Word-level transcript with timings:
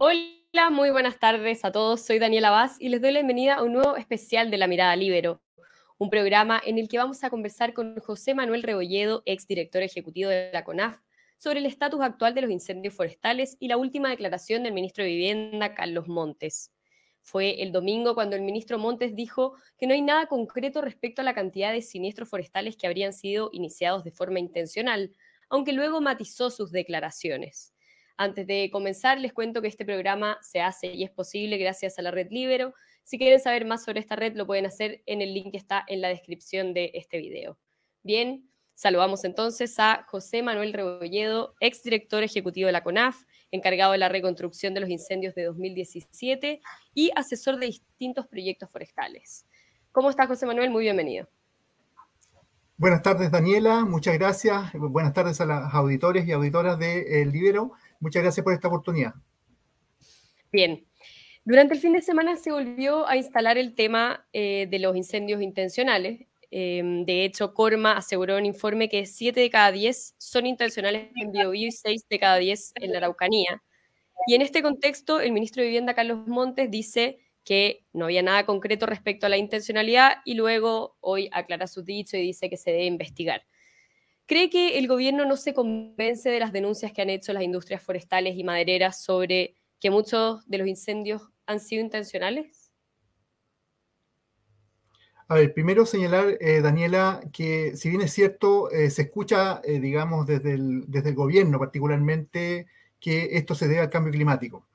Hola, 0.00 0.70
muy 0.70 0.90
buenas 0.90 1.18
tardes 1.18 1.64
a 1.64 1.72
todos. 1.72 2.02
Soy 2.02 2.20
Daniela 2.20 2.50
Vaz 2.50 2.76
y 2.78 2.88
les 2.88 3.02
doy 3.02 3.10
la 3.10 3.18
bienvenida 3.18 3.54
a 3.54 3.64
un 3.64 3.72
nuevo 3.72 3.96
especial 3.96 4.48
de 4.48 4.56
La 4.56 4.68
Mirada 4.68 4.94
Libero, 4.94 5.42
un 5.98 6.08
programa 6.08 6.62
en 6.64 6.78
el 6.78 6.88
que 6.88 6.98
vamos 6.98 7.24
a 7.24 7.30
conversar 7.30 7.74
con 7.74 7.98
José 7.98 8.32
Manuel 8.32 8.62
Rebolledo, 8.62 9.24
exdirector 9.26 9.82
ejecutivo 9.82 10.30
de 10.30 10.52
la 10.52 10.62
CONAF, 10.62 11.00
sobre 11.36 11.58
el 11.58 11.66
estatus 11.66 12.00
actual 12.00 12.32
de 12.32 12.42
los 12.42 12.50
incendios 12.52 12.94
forestales 12.94 13.56
y 13.58 13.66
la 13.66 13.76
última 13.76 14.08
declaración 14.08 14.62
del 14.62 14.72
ministro 14.72 15.02
de 15.02 15.10
Vivienda, 15.10 15.74
Carlos 15.74 16.06
Montes. 16.06 16.72
Fue 17.20 17.60
el 17.60 17.72
domingo 17.72 18.14
cuando 18.14 18.36
el 18.36 18.42
ministro 18.42 18.78
Montes 18.78 19.16
dijo 19.16 19.56
que 19.76 19.88
no 19.88 19.94
hay 19.94 20.02
nada 20.02 20.28
concreto 20.28 20.80
respecto 20.80 21.22
a 21.22 21.24
la 21.24 21.34
cantidad 21.34 21.72
de 21.72 21.82
siniestros 21.82 22.28
forestales 22.28 22.76
que 22.76 22.86
habrían 22.86 23.12
sido 23.12 23.50
iniciados 23.52 24.04
de 24.04 24.12
forma 24.12 24.38
intencional, 24.38 25.10
aunque 25.48 25.72
luego 25.72 26.00
matizó 26.00 26.50
sus 26.50 26.70
declaraciones. 26.70 27.74
Antes 28.20 28.48
de 28.48 28.68
comenzar, 28.72 29.20
les 29.20 29.32
cuento 29.32 29.62
que 29.62 29.68
este 29.68 29.84
programa 29.84 30.38
se 30.42 30.60
hace 30.60 30.88
y 30.88 31.04
es 31.04 31.10
posible 31.10 31.56
gracias 31.56 32.00
a 32.00 32.02
la 32.02 32.10
red 32.10 32.26
Libero. 32.32 32.74
Si 33.04 33.16
quieren 33.16 33.38
saber 33.38 33.64
más 33.64 33.84
sobre 33.84 34.00
esta 34.00 34.16
red, 34.16 34.34
lo 34.34 34.44
pueden 34.44 34.66
hacer 34.66 35.02
en 35.06 35.22
el 35.22 35.32
link 35.32 35.52
que 35.52 35.56
está 35.56 35.84
en 35.86 36.00
la 36.00 36.08
descripción 36.08 36.74
de 36.74 36.90
este 36.94 37.18
video. 37.18 37.56
Bien, 38.02 38.44
saludamos 38.74 39.22
entonces 39.22 39.78
a 39.78 40.04
José 40.08 40.42
Manuel 40.42 40.72
Rebolledo, 40.72 41.54
exdirector 41.60 42.24
ejecutivo 42.24 42.66
de 42.66 42.72
la 42.72 42.82
CONAF, 42.82 43.22
encargado 43.52 43.92
de 43.92 43.98
la 43.98 44.08
reconstrucción 44.08 44.74
de 44.74 44.80
los 44.80 44.90
incendios 44.90 45.36
de 45.36 45.44
2017 45.44 46.60
y 46.94 47.12
asesor 47.14 47.60
de 47.60 47.66
distintos 47.66 48.26
proyectos 48.26 48.68
forestales. 48.68 49.46
¿Cómo 49.92 50.10
está 50.10 50.26
José 50.26 50.44
Manuel? 50.44 50.70
Muy 50.70 50.82
bienvenido. 50.82 51.28
Buenas 52.76 53.02
tardes, 53.02 53.30
Daniela. 53.30 53.84
Muchas 53.84 54.14
gracias. 54.18 54.72
Buenas 54.74 55.12
tardes 55.12 55.40
a 55.40 55.46
las 55.46 55.72
auditores 55.72 56.26
y 56.26 56.32
auditoras 56.32 56.80
de 56.80 57.22
El 57.22 57.30
Libero. 57.30 57.72
Muchas 58.00 58.22
gracias 58.22 58.44
por 58.44 58.52
esta 58.52 58.68
oportunidad. 58.68 59.14
Bien. 60.52 60.84
Durante 61.44 61.74
el 61.74 61.80
fin 61.80 61.92
de 61.94 62.02
semana 62.02 62.36
se 62.36 62.52
volvió 62.52 63.08
a 63.08 63.16
instalar 63.16 63.56
el 63.56 63.74
tema 63.74 64.26
eh, 64.32 64.66
de 64.70 64.78
los 64.78 64.94
incendios 64.96 65.40
intencionales. 65.40 66.26
Em, 66.50 67.04
de 67.04 67.24
hecho, 67.24 67.54
Corma 67.54 67.92
aseguró 67.92 68.38
en 68.38 68.46
informe 68.46 68.88
que 68.88 69.06
7 69.06 69.40
de 69.40 69.50
cada 69.50 69.72
10 69.72 70.14
son 70.18 70.46
intencionales 70.46 71.08
en 71.16 71.32
Biobío 71.32 71.68
y 71.68 71.72
6 71.72 72.06
de 72.08 72.18
cada 72.18 72.36
10 72.36 72.72
en 72.76 72.92
la 72.92 72.98
Araucanía. 72.98 73.62
Y 74.26 74.34
en 74.34 74.42
este 74.42 74.62
contexto, 74.62 75.20
el 75.20 75.32
ministro 75.32 75.62
de 75.62 75.68
Vivienda, 75.68 75.94
Carlos 75.94 76.26
Montes, 76.26 76.70
dice 76.70 77.18
que 77.44 77.86
no 77.94 78.06
había 78.06 78.22
nada 78.22 78.44
concreto 78.44 78.84
respecto 78.84 79.24
a 79.24 79.30
la 79.30 79.38
intencionalidad 79.38 80.18
y 80.26 80.34
luego 80.34 80.98
hoy 81.00 81.30
aclara 81.32 81.66
su 81.66 81.82
dicho 81.82 82.16
y 82.18 82.20
dice 82.20 82.50
que 82.50 82.58
se 82.58 82.72
debe 82.72 82.84
investigar. 82.84 83.42
¿Cree 84.28 84.50
que 84.50 84.76
el 84.78 84.86
gobierno 84.88 85.24
no 85.24 85.38
se 85.38 85.54
convence 85.54 86.28
de 86.28 86.38
las 86.38 86.52
denuncias 86.52 86.92
que 86.92 87.00
han 87.00 87.08
hecho 87.08 87.32
las 87.32 87.42
industrias 87.42 87.82
forestales 87.82 88.36
y 88.36 88.44
madereras 88.44 89.02
sobre 89.02 89.54
que 89.80 89.90
muchos 89.90 90.46
de 90.46 90.58
los 90.58 90.68
incendios 90.68 91.22
han 91.46 91.60
sido 91.60 91.82
intencionales? 91.82 92.70
A 95.28 95.36
ver, 95.36 95.54
primero 95.54 95.86
señalar, 95.86 96.36
eh, 96.40 96.60
Daniela, 96.60 97.22
que 97.32 97.74
si 97.74 97.88
bien 97.88 98.02
es 98.02 98.12
cierto, 98.12 98.70
eh, 98.70 98.90
se 98.90 99.02
escucha, 99.02 99.62
eh, 99.64 99.80
digamos, 99.80 100.26
desde 100.26 100.52
el, 100.52 100.84
desde 100.88 101.08
el 101.08 101.14
gobierno 101.14 101.58
particularmente, 101.58 102.66
que 103.00 103.30
esto 103.32 103.54
se 103.54 103.66
debe 103.66 103.80
al 103.80 103.90
cambio 103.90 104.12
climático. 104.12 104.66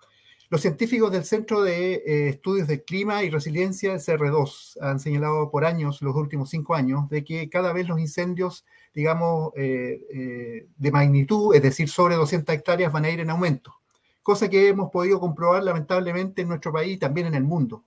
Los 0.49 0.61
científicos 0.61 1.11
del 1.11 1.25
Centro 1.25 1.61
de 1.61 2.29
Estudios 2.29 2.67
de 2.67 2.83
Clima 2.83 3.23
y 3.23 3.29
Resiliencia, 3.29 3.95
CR2, 3.95 4.77
han 4.81 4.99
señalado 4.99 5.51
por 5.51 5.63
años, 5.63 6.01
los 6.01 6.15
últimos 6.15 6.49
cinco 6.49 6.73
años, 6.73 7.07
de 7.09 7.23
que 7.23 7.49
cada 7.49 7.71
vez 7.71 7.87
los 7.87 7.99
incendios 7.99 8.65
digamos, 8.93 9.51
eh, 9.55 10.05
eh, 10.13 10.67
de 10.75 10.91
magnitud, 10.91 11.55
es 11.55 11.61
decir, 11.61 11.89
sobre 11.89 12.15
200 12.15 12.53
hectáreas, 12.53 12.91
van 12.91 13.05
a 13.05 13.09
ir 13.09 13.19
en 13.19 13.29
aumento, 13.29 13.75
cosa 14.21 14.49
que 14.49 14.67
hemos 14.67 14.91
podido 14.91 15.19
comprobar 15.19 15.63
lamentablemente 15.63 16.43
en 16.43 16.49
nuestro 16.49 16.71
país 16.71 16.95
y 16.95 16.99
también 16.99 17.27
en 17.27 17.35
el 17.35 17.43
mundo. 17.43 17.83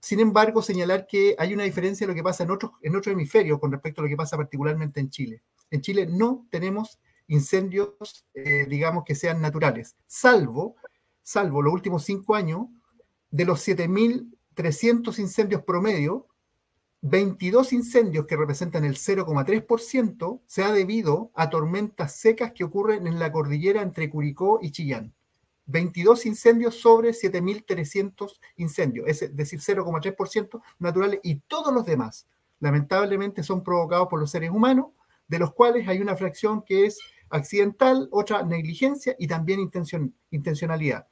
Sin 0.00 0.20
embargo, 0.20 0.62
señalar 0.62 1.06
que 1.06 1.34
hay 1.38 1.52
una 1.54 1.64
diferencia 1.64 2.04
en 2.04 2.10
lo 2.10 2.14
que 2.14 2.22
pasa 2.22 2.44
en 2.44 2.52
otros 2.52 2.72
en 2.82 2.94
otro 2.94 3.12
hemisferio 3.12 3.58
con 3.58 3.72
respecto 3.72 4.00
a 4.00 4.04
lo 4.04 4.08
que 4.08 4.16
pasa 4.16 4.36
particularmente 4.36 5.00
en 5.00 5.10
Chile. 5.10 5.42
En 5.70 5.80
Chile 5.80 6.06
no 6.06 6.46
tenemos 6.50 7.00
incendios, 7.26 8.26
eh, 8.32 8.66
digamos, 8.68 9.04
que 9.04 9.14
sean 9.14 9.40
naturales, 9.40 9.96
salvo, 10.06 10.76
salvo 11.22 11.60
los 11.60 11.74
últimos 11.74 12.04
cinco 12.04 12.34
años, 12.34 12.68
de 13.30 13.44
los 13.44 13.66
7.300 13.66 15.18
incendios 15.18 15.62
promedio, 15.62 16.27
22 17.00 17.72
incendios 17.72 18.26
que 18.26 18.36
representan 18.36 18.84
el 18.84 18.96
0,3% 18.96 20.40
se 20.46 20.64
ha 20.64 20.72
debido 20.72 21.30
a 21.34 21.48
tormentas 21.48 22.16
secas 22.16 22.52
que 22.52 22.64
ocurren 22.64 23.06
en 23.06 23.18
la 23.18 23.30
cordillera 23.30 23.82
entre 23.82 24.10
Curicó 24.10 24.58
y 24.60 24.72
Chillán. 24.72 25.14
22 25.66 26.26
incendios 26.26 26.80
sobre 26.80 27.10
7.300 27.10 28.40
incendios, 28.56 29.06
es 29.06 29.36
decir, 29.36 29.60
0,3% 29.60 30.62
naturales 30.78 31.20
y 31.22 31.36
todos 31.40 31.72
los 31.72 31.84
demás, 31.84 32.26
lamentablemente, 32.58 33.42
son 33.42 33.62
provocados 33.62 34.08
por 34.08 34.18
los 34.18 34.30
seres 34.30 34.50
humanos, 34.50 34.86
de 35.28 35.38
los 35.38 35.52
cuales 35.52 35.86
hay 35.86 36.00
una 36.00 36.16
fracción 36.16 36.62
que 36.62 36.86
es 36.86 36.98
accidental, 37.28 38.08
otra 38.10 38.42
negligencia 38.42 39.14
y 39.18 39.26
también 39.26 39.70
intencionalidad. 40.30 41.06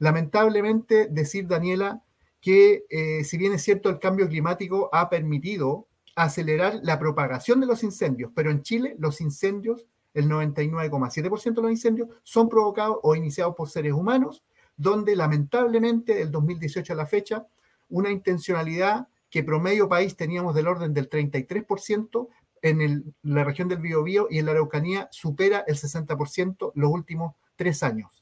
Lamentablemente, 0.00 1.06
decir, 1.08 1.46
Daniela, 1.46 2.02
que 2.42 2.84
eh, 2.90 3.24
si 3.24 3.38
bien 3.38 3.54
es 3.54 3.62
cierto 3.62 3.88
el 3.88 4.00
cambio 4.00 4.28
climático 4.28 4.90
ha 4.92 5.08
permitido 5.08 5.86
acelerar 6.16 6.80
la 6.82 6.98
propagación 6.98 7.60
de 7.60 7.66
los 7.66 7.84
incendios, 7.84 8.32
pero 8.34 8.50
en 8.50 8.62
Chile 8.62 8.96
los 8.98 9.20
incendios, 9.22 9.86
el 10.12 10.28
99,7% 10.28 11.54
de 11.54 11.62
los 11.62 11.70
incendios 11.70 12.08
son 12.24 12.48
provocados 12.50 12.98
o 13.02 13.14
iniciados 13.14 13.54
por 13.54 13.70
seres 13.70 13.92
humanos, 13.92 14.42
donde 14.76 15.16
lamentablemente 15.16 16.16
del 16.16 16.30
2018 16.30 16.92
a 16.92 16.96
la 16.96 17.06
fecha, 17.06 17.46
una 17.88 18.10
intencionalidad 18.10 19.06
que 19.30 19.44
promedio 19.44 19.88
país 19.88 20.16
teníamos 20.16 20.54
del 20.54 20.66
orden 20.66 20.92
del 20.92 21.08
33%, 21.08 22.28
en 22.64 23.14
la 23.22 23.44
región 23.44 23.68
del 23.68 23.80
Biobío 23.80 24.28
y 24.30 24.38
en 24.38 24.46
la 24.46 24.52
Araucanía 24.52 25.08
supera 25.10 25.64
el 25.66 25.76
60% 25.76 26.72
los 26.74 26.90
últimos 26.90 27.34
tres 27.56 27.82
años. 27.82 28.21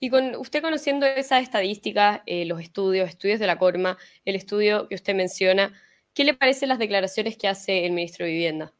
Y 0.00 0.10
con 0.10 0.34
usted 0.36 0.62
conociendo 0.62 1.06
esas 1.06 1.42
estadísticas, 1.42 2.20
eh, 2.26 2.44
los 2.44 2.60
estudios, 2.60 3.08
estudios 3.08 3.38
de 3.38 3.46
la 3.46 3.58
Corma, 3.58 3.96
el 4.24 4.34
estudio 4.34 4.88
que 4.88 4.94
usted 4.94 5.14
menciona, 5.14 5.72
¿qué 6.14 6.24
le 6.24 6.34
parecen 6.34 6.68
las 6.68 6.78
declaraciones 6.78 7.36
que 7.36 7.48
hace 7.48 7.86
el 7.86 7.92
ministro 7.92 8.26
de 8.26 8.32
Vivienda? 8.32 8.74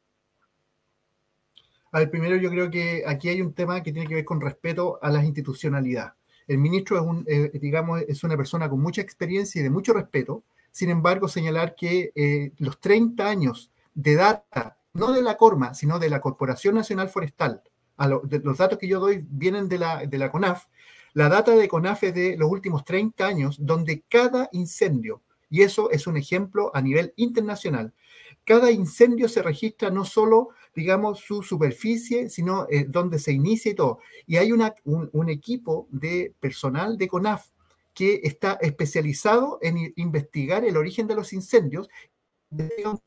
A 1.93 2.01
ver, 2.01 2.11
primero 2.11 2.37
yo 2.37 2.51
creo 2.51 2.71
que 2.71 3.03
aquí 3.07 3.29
hay 3.29 3.41
un 3.41 3.53
tema 3.53 3.83
que 3.83 3.93
tiene 3.93 4.09
que 4.09 4.15
ver 4.15 4.25
con 4.25 4.41
respeto 4.41 4.99
a 5.03 5.11
la 5.11 5.25
institucionalidad. 5.25 6.15
El 6.47 6.59
ministro 6.59 6.97
es, 6.97 7.03
un, 7.03 7.25
eh, 7.29 7.51
digamos, 7.61 8.03
es 8.03 8.23
una 8.25 8.37
persona 8.37 8.69
con 8.69 8.81
mucha 8.81 9.01
experiencia 9.01 9.61
y 9.61 9.63
de 9.63 9.71
mucho 9.71 9.93
respeto. 9.93 10.45
Sin 10.73 10.91
embargo, 10.91 11.29
señalar 11.29 11.75
que 11.75 12.13
eh, 12.15 12.53
los 12.59 12.79
30 12.81 13.29
años 13.29 13.71
de 13.95 14.15
data, 14.15 14.79
no 14.93 15.13
de 15.13 15.23
la 15.23 15.37
Corma, 15.37 15.75
sino 15.75 15.99
de 15.99 16.11
la 16.11 16.21
Corporación 16.21 16.75
Nacional 16.75 17.09
Forestal, 17.09 17.63
los 18.09 18.59
datos 18.59 18.79
que 18.79 18.89
yo 18.89 19.01
doy 19.01 19.25
vienen 19.29 19.69
de 19.69 19.79
la, 19.79 20.07
de 20.07 20.19
la 20.19 20.31
CONAF. 20.31 20.67
La 21.13 21.29
data 21.29 21.57
de 21.57 21.69
CONAF 21.69 22.05
es 22.05 22.15
de 22.15 22.37
los 22.37 22.51
últimos 22.51 22.85
30 22.85 23.27
años, 23.27 23.57
donde 23.61 24.05
cada 24.09 24.49
incendio, 24.53 25.23
y 25.49 25.63
eso 25.63 25.91
es 25.91 26.07
un 26.07 26.17
ejemplo 26.17 26.71
a 26.75 26.81
nivel 26.81 27.13
internacional, 27.17 27.93
cada 28.45 28.71
incendio 28.71 29.29
se 29.29 29.43
registra 29.43 29.91
no 29.91 30.05
solo, 30.05 30.51
digamos, 30.75 31.21
su 31.21 31.43
superficie, 31.43 32.29
sino 32.29 32.67
eh, 32.71 32.87
donde 32.89 33.19
se 33.19 33.33
inicia 33.33 33.73
y 33.73 33.75
todo. 33.75 33.99
Y 34.27 34.37
hay 34.37 34.53
una, 34.53 34.75
un, 34.85 35.29
equipo 35.29 35.87
de 35.91 36.35
personal 36.41 36.97
de 36.97 37.09
CONAF 37.09 37.49
que 37.95 38.21
está 38.23 38.55
especializado 38.61 39.59
en 39.63 39.93
investigar 39.97 40.65
el 40.65 40.77
origen 40.77 41.07
de 41.07 41.15
los 41.15 41.33
incendios, 41.33 41.89
de 42.49 42.71
un 42.85 42.99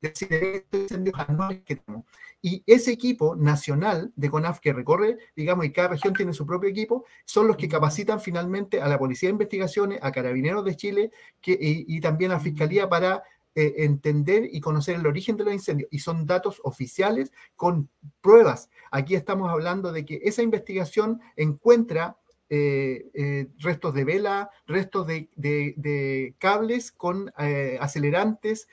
de 0.00 0.64
incendios 0.72 1.18
anuales 1.18 1.62
que 1.64 1.76
tenemos. 1.76 2.06
Y 2.40 2.62
ese 2.66 2.90
equipo 2.90 3.36
nacional 3.36 4.12
de 4.16 4.30
CONAF 4.30 4.58
que 4.60 4.72
recorre, 4.72 5.18
digamos, 5.36 5.64
y 5.64 5.72
cada 5.72 5.88
región 5.88 6.14
tiene 6.14 6.32
su 6.32 6.44
propio 6.46 6.70
equipo, 6.70 7.04
son 7.24 7.46
los 7.46 7.56
que 7.56 7.68
capacitan 7.68 8.20
finalmente 8.20 8.80
a 8.80 8.88
la 8.88 8.98
Policía 8.98 9.28
de 9.28 9.32
Investigaciones, 9.32 10.00
a 10.02 10.10
Carabineros 10.10 10.64
de 10.64 10.76
Chile 10.76 11.10
que, 11.40 11.56
y, 11.60 12.00
también 12.00 12.32
a 12.32 12.40
Fiscalía 12.40 12.88
para 12.88 13.22
eh, 13.54 13.74
entender 13.78 14.48
y 14.50 14.60
conocer 14.60 14.96
el 14.96 15.06
origen 15.06 15.36
de 15.36 15.44
los 15.44 15.54
incendios. 15.54 15.88
Y 15.92 16.00
son 16.00 16.26
datos 16.26 16.60
oficiales 16.64 17.32
con 17.54 17.88
pruebas. 18.20 18.70
Aquí 18.90 19.14
estamos 19.14 19.50
hablando 19.50 19.92
de 19.92 20.04
que 20.04 20.20
esa 20.24 20.42
investigación 20.42 21.20
encuentra 21.36 22.16
eh, 22.54 23.10
eh, 23.14 23.48
restos 23.60 23.94
de 23.94 24.04
vela, 24.04 24.50
restos 24.66 25.06
de, 25.06 26.34
cables 26.38 26.92
con 26.92 27.32
eh, 27.38 27.78
acelerantes, 27.80 28.68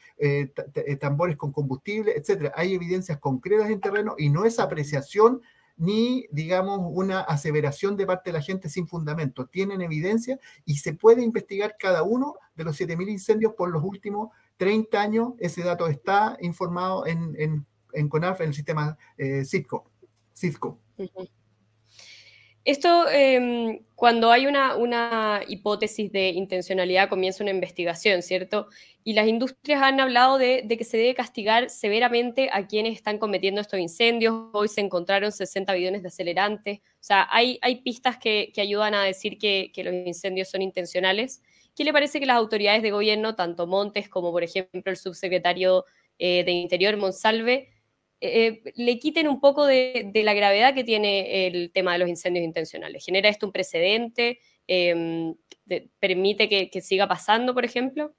tambores 1.00 1.38
con 1.38 1.54
combustible, 1.54 2.12
etc. 2.12 2.52
Hay 2.56 2.74
evidencias 2.74 3.20
concretas 3.20 3.70
en 3.70 3.80
terreno 3.80 4.16
y 4.18 4.28
no 4.28 4.44
es 4.44 4.60
apreciación 4.60 5.42
ni, 5.78 6.28
digamos, 6.30 6.82
una 6.92 7.22
aseveración 7.22 7.96
de 7.96 8.06
parte 8.06 8.32
de 8.32 8.40
la 8.40 8.44
gente 8.44 8.68
sin 8.68 8.86
fundamento. 8.86 9.46
Tienen 9.46 9.80
evidencia 9.80 10.38
y 10.66 10.80
se 10.80 10.92
puede 10.92 11.24
investigar 11.24 11.78
cada 11.80 12.04
uno 12.04 12.36
de 12.58 12.66
los 12.66 12.78
7.000 12.78 13.10
incendios 13.10 13.54
por 13.54 13.72
los 13.72 13.82
últimos 13.82 14.32
30 14.58 15.02
años. 15.02 15.34
Ese 15.40 15.64
dato 15.64 15.88
está 15.88 16.38
informado 16.42 17.08
en, 17.08 17.66
en, 17.94 18.10
CONAF, 18.10 18.42
en 18.42 18.50
el 18.50 18.54
sistema 18.54 18.98
CITCO. 19.18 19.90
CITCO. 20.36 20.78
Esto, 22.66 23.10
em, 23.10 23.80
cuando 23.96 24.32
hay 24.32 24.46
una, 24.46 25.42
hipótesis 25.48 26.12
de 26.12 26.30
intencionalidad, 26.30 27.10
comienza 27.10 27.44
una 27.44 27.52
investigación, 27.52 28.22
¿cierto? 28.22 28.68
Y 29.04 29.14
las 29.14 29.28
industrias 29.28 29.82
han 29.82 30.00
hablado 30.00 30.38
de, 30.38 30.66
que 30.68 30.84
se 30.84 30.98
debe 30.98 31.16
castigar 31.16 31.70
severamente 31.70 32.50
a 32.52 32.68
quienes 32.68 32.94
están 32.94 33.18
cometiendo 33.18 33.62
estos 33.62 33.80
incendios. 33.80 34.50
Hoy 34.54 34.68
se 34.68 34.82
encontraron 34.82 35.32
60 35.32 35.74
billones 35.74 36.02
de 36.02 36.10
acelerantes. 36.10 36.80
O 36.80 36.84
sea, 37.00 37.28
hay, 37.32 37.60
pistas 37.84 38.18
que, 38.18 38.52
ayudan 38.58 38.94
a 38.94 39.04
decir 39.04 39.38
que, 39.38 39.72
los 39.78 39.94
incendios 39.94 40.50
son 40.50 40.62
intencionales. 40.62 41.42
¿Qué 41.76 41.84
le 41.86 41.94
parece 41.94 42.20
que 42.20 42.26
las 42.26 42.38
autoridades 42.38 42.84
de 42.84 42.92
gobierno, 42.92 43.36
tanto 43.36 43.68
Montes 43.68 44.10
como, 44.10 44.32
por 44.32 44.44
ejemplo, 44.44 44.92
el 44.92 44.98
subsecretario 44.98 45.86
eh, 46.20 46.44
de 46.44 46.52
Interior, 46.52 46.98
Monsalve, 46.98 47.70
eh, 48.22 48.62
le 48.76 49.00
quiten 49.00 49.28
un 49.28 49.40
poco 49.40 49.66
de, 49.66 50.12
la 50.14 50.34
gravedad 50.34 50.74
que 50.74 50.84
tiene 50.84 51.48
el 51.48 51.72
tema 51.72 51.94
de 51.94 52.00
los 52.00 52.10
incendios 52.10 52.44
intencionales. 52.44 53.06
¿Genera 53.06 53.30
esto 53.30 53.46
un 53.46 53.54
precedente? 53.54 54.40
Em, 54.68 55.36
¿Permite 56.00 56.50
que, 56.50 56.82
siga 56.82 57.08
pasando, 57.08 57.54
por 57.54 57.64
ejemplo? 57.64 58.14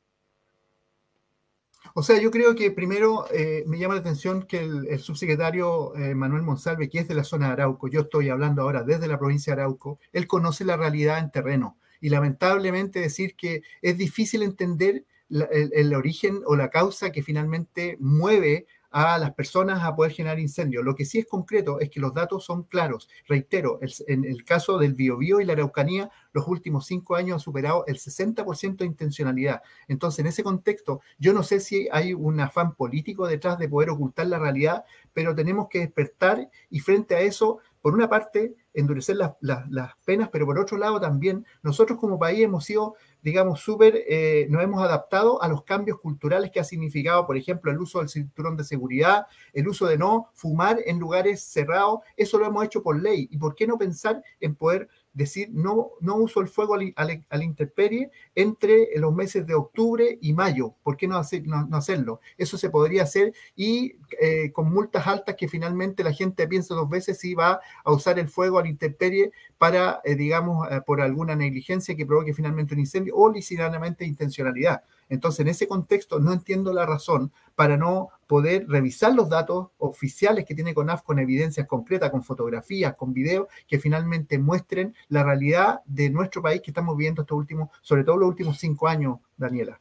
O 1.95 2.03
sea, 2.03 2.21
yo 2.21 2.31
creo 2.31 2.55
que 2.55 2.71
primero 2.71 3.27
eh, 3.33 3.65
me 3.67 3.79
llama 3.79 3.95
la 3.95 4.01
atención 4.01 4.45
que 4.45 4.61
el, 4.61 4.99
subsecretario 5.01 5.95
eh, 5.97 6.15
Manuel 6.15 6.43
Monsalve, 6.43 6.89
que 6.89 7.01
es 7.01 7.09
de 7.09 7.15
la 7.15 7.25
zona 7.25 7.47
de 7.49 7.53
Arauco, 7.55 7.89
yo 7.89 8.03
estoy 8.03 8.29
hablando 8.29 8.63
ahora 8.63 8.85
desde 8.85 9.09
la 9.09 9.19
provincia 9.19 9.55
de 9.55 9.63
Arauco, 9.63 9.99
él 10.13 10.27
conoce 10.27 10.65
la 10.65 10.77
realidad 10.77 11.19
en 11.19 11.31
terreno. 11.31 11.79
Y 12.01 12.09
lamentablemente 12.09 13.01
decir 13.01 13.35
que 13.37 13.63
es 13.83 13.99
difícil 13.99 14.43
entender 14.43 15.05
el, 15.31 15.95
origen 15.95 16.41
o 16.47 16.57
la 16.57 16.71
causa 16.71 17.13
que 17.13 17.23
finalmente 17.23 17.97
mueve 18.01 18.67
a 18.91 19.19
las 19.19 19.35
personas 19.35 19.83
a 19.83 19.95
poder 19.95 20.13
generar 20.13 20.39
incendios. 20.39 20.85
Lo 20.85 20.95
que 20.95 21.05
sí 21.05 21.19
es 21.19 21.27
concreto 21.27 21.81
es 21.81 21.91
que 21.91 22.01
los 22.01 22.13
datos 22.13 22.45
son 22.45 22.65
claros. 22.65 23.09
Reitero, 23.29 23.79
en 24.07 24.25
el 24.25 24.45
caso 24.45 24.79
del 24.79 24.95
Biobío 24.95 25.41
y 25.41 25.45
la 25.45 25.53
Araucanía, 25.53 26.11
los 26.33 26.47
últimos 26.49 26.87
cinco 26.87 27.15
años 27.15 27.35
han 27.35 27.41
superado 27.41 27.85
el 27.87 27.97
60% 27.97 28.79
de 28.79 28.87
intencionalidad. 28.87 29.63
Entonces, 29.89 30.21
en 30.21 30.27
ese 30.27 30.43
contexto, 30.43 31.01
yo 31.19 31.33
no 31.33 31.43
sé 31.43 31.61
si 31.61 31.89
hay 31.93 32.15
un 32.15 32.41
afán 32.41 32.75
político 32.75 33.27
detrás 33.27 33.59
de 33.59 33.69
poder 33.69 33.91
ocultar 33.91 34.27
la 34.27 34.39
realidad, 34.39 34.85
pero 35.13 35.35
tenemos 35.35 35.69
que 35.69 35.81
despertar 35.81 36.51
y 36.69 36.81
frente 36.81 37.15
a 37.15 37.21
eso, 37.21 37.59
por 37.81 37.95
una 37.95 38.09
parte, 38.09 38.55
endurecer 38.75 39.17
las, 39.17 39.33
las 39.41 39.97
penas, 40.05 40.29
pero 40.33 40.47
por 40.47 40.59
otro 40.59 40.77
lado 40.79 41.01
también, 41.01 41.47
nosotros 41.63 41.99
como 41.99 42.19
país 42.19 42.41
hemos 42.41 42.65
sido 42.65 42.95
digamos, 43.23 43.61
súper, 43.61 44.05
eh, 44.09 44.47
nos 44.51 44.63
hemos 44.63 44.83
adaptado 44.83 45.43
a 45.43 45.49
los 45.49 45.65
cambios 45.65 45.99
culturales 46.01 46.51
que 46.51 46.61
ha 46.61 46.65
significado, 46.65 47.27
por 47.27 47.37
ejemplo, 47.37 47.71
el 47.71 47.79
uso 47.79 47.99
del 48.01 48.09
cinturón 48.09 48.57
de 48.57 48.65
seguridad, 48.65 49.27
el 49.53 49.69
uso 49.69 49.87
de 49.87 49.99
no 49.99 50.31
fumar 50.35 50.79
en 50.87 50.99
lugares 50.99 51.43
cerrados, 51.43 52.01
eso 52.17 52.39
lo 52.39 52.47
hemos 52.47 52.65
hecho 52.65 52.83
por 52.83 53.01
ley. 53.01 53.29
¿Y 53.31 53.39
por 53.39 53.55
qué 53.55 53.67
no 53.67 53.79
pensar 53.79 54.23
en 54.41 54.55
poder 54.55 54.89
decir 55.13 55.49
no, 55.53 55.91
no 56.01 56.17
uso 56.17 56.41
el 56.41 56.49
fuego 56.49 56.75
a 56.75 57.05
la 57.05 57.45
intemperie 57.45 58.11
entre 58.35 58.89
los 58.97 59.13
meses 59.15 59.47
de 59.47 59.55
octubre 59.55 60.19
y 60.21 60.33
mayo. 60.33 60.75
¿Por 60.83 60.97
qué 60.97 61.09
no, 61.09 61.17
hacer, 61.17 61.47
no, 61.47 61.67
hacerlo? 61.77 62.21
Eso 62.39 62.57
se 62.57 62.71
podría 62.71 63.03
hacer 63.03 63.33
y 63.57 63.97
eh, 64.21 64.53
con 64.53 64.73
multas 64.73 65.07
altas 65.07 65.35
que 65.37 65.49
finalmente 65.49 66.05
la 66.05 66.13
gente 66.13 66.47
piensa 66.47 66.75
dos 66.75 66.89
veces 66.89 67.19
si 67.19 67.35
va 67.35 67.61
a 67.85 67.93
usar 67.93 68.19
el 68.19 68.29
fuego 68.29 68.59
a 68.59 68.63
la 68.63 68.69
intemperie 68.69 69.33
para, 69.59 70.01
eh, 70.05 70.15
digamos, 70.15 70.71
eh, 70.71 70.81
por 70.87 71.01
alguna 71.01 71.35
negligencia 71.35 71.97
que 71.97 72.07
provoque 72.07 72.35
finalmente 72.35 72.75
un 72.75 72.81
incendio 72.81 73.10
o 73.13 73.31
licitanamente 73.31 74.05
intencionalidad. 74.05 74.83
Entonces, 75.09 75.41
en 75.41 75.49
ese 75.49 75.67
contexto, 75.67 76.21
no 76.21 76.33
entiendo 76.33 76.73
la 76.73 76.87
razón 76.87 77.33
para 77.57 77.77
no 77.77 78.11
poder 78.27 78.69
revisar 78.69 79.13
los 79.13 79.29
datos 79.29 79.69
oficiales 79.79 80.45
que 80.45 80.55
tiene 80.55 80.73
CONAF 80.73 81.03
con 81.03 81.19
evidencias 81.19 81.67
concretas, 81.67 82.11
con 82.11 82.23
fotografías, 82.23 82.95
con 82.95 83.13
videos, 83.13 83.49
que 83.67 83.81
finalmente 83.81 84.39
muestren 84.39 84.95
la 85.09 85.25
realidad 85.25 85.81
de 85.85 86.11
nuestro 86.11 86.43
país 86.43 86.63
que 86.63 86.71
estamos 86.71 86.97
viviendo 86.97 87.23
estos 87.23 87.37
últimos, 87.37 87.71
sobre 87.83 88.05
todo 88.05 88.17
los 88.19 88.29
últimos 88.29 88.59
cinco 88.59 88.87
años, 88.87 89.19
Daniela. 89.37 89.81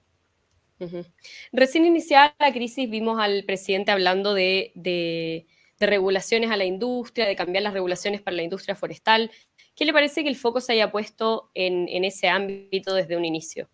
Recién 1.51 1.85
iniciada 1.85 2.35
la 2.39 2.53
crisis 2.53 2.89
vimos 2.89 3.19
al 3.19 3.43
presidente 3.43 3.91
hablando 3.91 4.33
de, 4.33 5.45
regulaciones 5.79 6.51
a 6.51 6.57
la 6.57 6.65
industria, 6.65 7.27
de 7.27 7.35
cambiar 7.35 7.63
las 7.63 7.73
regulaciones 7.73 8.21
para 8.21 8.35
la 8.35 8.43
industria 8.43 8.75
forestal. 8.75 9.31
¿Qué 9.79 9.85
le 9.85 9.93
parece 9.93 10.23
que 10.23 10.29
el 10.29 10.35
foco 10.35 10.59
se 10.59 10.73
haya 10.73 10.91
puesto 10.91 11.51
en 11.55 12.03
ese 12.03 12.27
ámbito 12.27 12.93
desde 12.93 13.15
un 13.15 13.23
inicio? 13.23 13.69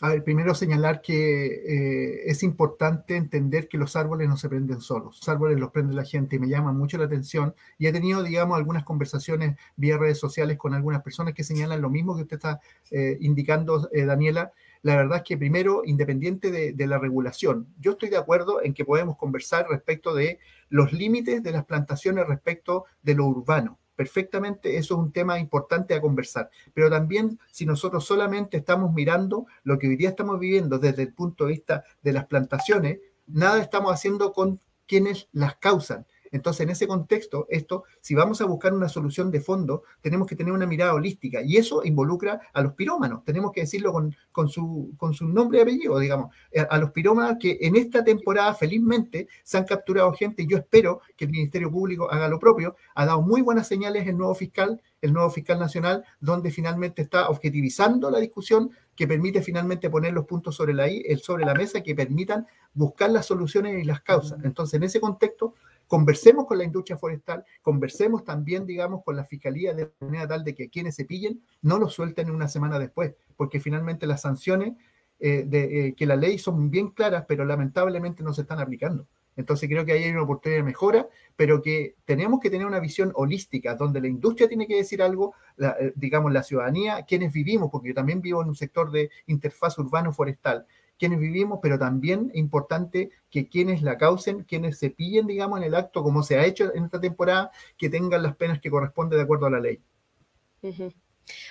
A 0.00 0.10
ver, 0.10 0.24
primero 0.24 0.52
señalar 0.52 1.00
que 1.00 1.46
eh, 1.46 2.22
es 2.26 2.42
importante 2.42 3.14
entender 3.14 3.68
que 3.68 3.78
los 3.78 3.94
árboles 3.94 4.28
no 4.28 4.36
se 4.36 4.48
prenden 4.48 4.80
solos, 4.80 5.18
los 5.18 5.28
árboles 5.28 5.60
los 5.60 5.70
prende 5.70 5.94
la 5.94 6.04
gente 6.04 6.34
y 6.34 6.38
me 6.40 6.48
llama 6.48 6.72
mucho 6.72 6.98
la 6.98 7.04
atención 7.04 7.54
y 7.78 7.86
he 7.86 7.92
tenido, 7.92 8.24
digamos, 8.24 8.56
algunas 8.56 8.82
conversaciones 8.82 9.56
vía 9.76 9.96
redes 9.96 10.18
sociales 10.18 10.58
con 10.58 10.74
algunas 10.74 11.02
personas 11.02 11.34
que 11.34 11.44
señalan 11.44 11.80
lo 11.80 11.88
mismo 11.88 12.16
que 12.16 12.22
usted 12.22 12.36
está 12.36 12.60
eh, 12.90 13.16
indicando, 13.20 13.88
eh, 13.92 14.04
Daniela. 14.06 14.52
La 14.82 14.96
verdad 14.96 15.18
es 15.18 15.24
que 15.24 15.36
primero, 15.36 15.82
independiente 15.84 16.50
de, 16.52 16.72
de 16.72 16.86
la 16.88 16.98
regulación, 16.98 17.66
yo 17.78 17.92
estoy 17.92 18.08
de 18.08 18.18
acuerdo 18.18 18.60
en 18.62 18.74
que 18.74 18.84
podemos 18.84 19.16
conversar 19.16 19.68
respecto 19.68 20.14
de 20.14 20.40
los 20.68 20.92
límites 20.92 21.44
de 21.44 21.52
las 21.52 21.64
plantaciones 21.64 22.26
respecto 22.26 22.86
de 23.02 23.14
lo 23.14 23.26
urbano 23.26 23.78
perfectamente, 23.98 24.76
eso 24.76 24.94
es 24.94 25.00
un 25.00 25.10
tema 25.10 25.40
importante 25.40 25.92
a 25.92 26.00
conversar. 26.00 26.50
Pero 26.72 26.88
también 26.88 27.40
si 27.50 27.66
nosotros 27.66 28.06
solamente 28.06 28.56
estamos 28.56 28.94
mirando 28.94 29.46
lo 29.64 29.76
que 29.76 29.88
hoy 29.88 29.96
día 29.96 30.10
estamos 30.10 30.38
viviendo 30.38 30.78
desde 30.78 31.02
el 31.02 31.12
punto 31.12 31.44
de 31.44 31.50
vista 31.50 31.82
de 32.00 32.12
las 32.12 32.26
plantaciones, 32.26 33.00
nada 33.26 33.60
estamos 33.60 33.92
haciendo 33.92 34.32
con 34.32 34.60
quienes 34.86 35.28
las 35.32 35.56
causan. 35.56 36.06
Entonces, 36.30 36.62
en 36.62 36.70
ese 36.70 36.86
contexto, 36.86 37.46
esto, 37.48 37.84
si 38.00 38.14
vamos 38.14 38.40
a 38.40 38.44
buscar 38.46 38.72
una 38.72 38.88
solución 38.88 39.30
de 39.30 39.40
fondo, 39.40 39.82
tenemos 40.00 40.26
que 40.26 40.36
tener 40.36 40.52
una 40.52 40.66
mirada 40.66 40.94
holística 40.94 41.42
y 41.42 41.56
eso 41.56 41.84
involucra 41.84 42.40
a 42.52 42.62
los 42.62 42.74
pirómanos. 42.74 43.24
Tenemos 43.24 43.52
que 43.52 43.62
decirlo 43.62 43.92
con, 43.92 44.48
su, 44.48 44.92
con 44.96 45.14
su 45.14 45.26
nombre 45.26 45.58
y 45.58 45.62
apellido, 45.62 45.98
digamos, 45.98 46.34
eh, 46.50 46.66
a 46.68 46.78
los 46.78 46.90
pirómanos 46.92 47.36
que 47.40 47.58
en 47.60 47.76
esta 47.76 48.04
temporada, 48.04 48.54
felizmente, 48.54 49.28
se 49.42 49.58
han 49.58 49.64
capturado 49.64 50.12
gente 50.12 50.42
y 50.42 50.46
yo 50.46 50.58
espero 50.58 51.00
que 51.16 51.24
el 51.24 51.30
Ministerio 51.30 51.70
Público 51.70 52.10
haga 52.10 52.28
lo 52.28 52.38
propio. 52.38 52.76
Ha 52.94 53.06
dado 53.06 53.22
muy 53.22 53.42
buenas 53.42 53.66
señales 53.66 54.06
el 54.06 54.16
nuevo 54.16 54.34
fiscal, 54.34 54.80
el 55.00 55.12
nuevo 55.12 55.30
fiscal 55.30 55.58
nacional, 55.58 56.04
donde 56.20 56.50
finalmente 56.50 57.02
está 57.02 57.28
objetivizando 57.28 58.10
la 58.10 58.18
discusión 58.18 58.70
que 58.94 59.06
permite 59.06 59.42
finalmente 59.42 59.90
poner 59.90 60.12
los 60.12 60.26
puntos 60.26 60.56
sobre 60.56 60.74
la, 60.74 60.88
sobre 61.22 61.44
la 61.44 61.54
mesa 61.54 61.82
que 61.82 61.94
permitan 61.94 62.46
buscar 62.74 63.10
las 63.10 63.26
soluciones 63.26 63.80
y 63.80 63.86
las 63.86 64.00
causas. 64.00 64.40
Entonces, 64.42 64.74
en 64.74 64.82
ese 64.82 65.00
contexto, 65.00 65.54
conversemos 65.88 66.46
con 66.46 66.58
la 66.58 66.64
industria 66.64 66.96
forestal, 66.96 67.44
conversemos 67.62 68.24
también, 68.24 68.66
digamos, 68.66 69.02
con 69.02 69.16
la 69.16 69.24
fiscalía 69.24 69.74
de 69.74 69.90
manera 70.00 70.28
tal 70.28 70.44
de 70.44 70.54
que 70.54 70.68
quienes 70.68 70.94
se 70.94 71.04
pillen 71.04 71.42
no 71.62 71.78
lo 71.78 71.88
suelten 71.88 72.30
una 72.30 72.46
semana 72.46 72.78
después, 72.78 73.14
porque 73.36 73.58
finalmente 73.58 74.06
las 74.06 74.20
sanciones 74.20 74.74
eh, 75.18 75.44
de 75.46 75.88
eh, 75.88 75.94
que 75.94 76.06
la 76.06 76.14
ley 76.14 76.38
son 76.38 76.70
bien 76.70 76.90
claras, 76.90 77.24
pero 77.26 77.44
lamentablemente 77.44 78.22
no 78.22 78.32
se 78.32 78.42
están 78.42 78.60
aplicando. 78.60 79.08
Entonces 79.38 79.68
creo 79.68 79.84
que 79.84 79.92
ahí 79.92 80.02
hay 80.02 80.10
una 80.10 80.22
oportunidad 80.22 80.60
de 80.60 80.64
mejora, 80.64 81.08
pero 81.36 81.62
que 81.62 81.94
tenemos 82.04 82.40
que 82.40 82.50
tener 82.50 82.66
una 82.66 82.80
visión 82.80 83.12
holística, 83.14 83.76
donde 83.76 84.00
la 84.00 84.08
industria 84.08 84.48
tiene 84.48 84.66
que 84.66 84.76
decir 84.76 85.00
algo, 85.00 85.32
eh, 85.58 85.92
digamos, 85.94 86.32
la 86.32 86.42
ciudadanía, 86.42 87.04
quienes 87.06 87.32
vivimos, 87.32 87.70
porque 87.70 87.88
yo 87.88 87.94
también 87.94 88.20
vivo 88.20 88.42
en 88.42 88.48
un 88.48 88.56
sector 88.56 88.90
de 88.90 89.10
interfaz 89.26 89.78
urbano-forestal, 89.78 90.66
quienes 90.98 91.20
vivimos, 91.20 91.60
pero 91.62 91.78
también 91.78 92.30
es 92.32 92.38
importante 92.38 93.10
que 93.30 93.48
quienes 93.48 93.82
la 93.82 93.96
causen, 93.96 94.44
quienes 94.44 94.78
se 94.78 94.90
pillen, 94.90 95.26
digamos, 95.26 95.58
en 95.58 95.64
el 95.64 95.74
acto, 95.74 96.02
como 96.02 96.22
se 96.22 96.38
ha 96.38 96.44
hecho 96.44 96.74
en 96.74 96.84
esta 96.84 97.00
temporada, 97.00 97.50
que 97.76 97.88
tengan 97.88 98.22
las 98.22 98.36
penas 98.36 98.60
que 98.60 98.70
corresponden 98.70 99.18
de 99.18 99.22
acuerdo 99.22 99.46
a 99.46 99.50
la 99.50 99.60
ley. 99.60 99.80